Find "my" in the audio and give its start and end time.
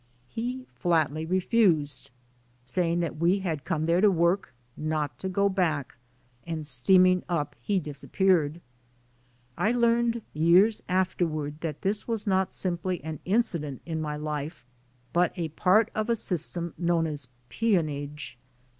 14.01-14.15